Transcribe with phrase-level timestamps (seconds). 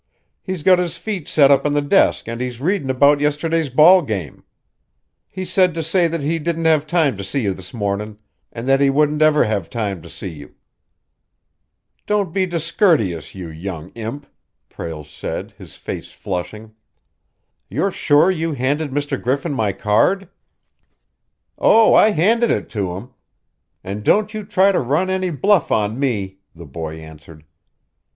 [0.41, 4.01] "He's got his feet set up on the desk and he's readin' about yesterday's ball
[4.01, 4.43] game.
[5.29, 8.17] He said to say that he didn't have time to see you this mornin',
[8.51, 10.55] and that he wouldn't ever have time to see you."
[12.07, 14.25] "Don't be discourteous, you young imp!"
[14.69, 16.73] Prale said, his face flushing.
[17.69, 19.21] "You're sure you handed Mr.
[19.21, 20.29] Griffin my card?"
[21.59, 23.11] "Oh, I handed it to him
[23.83, 27.45] and don't you try to run any bluff on me!" the boy answered.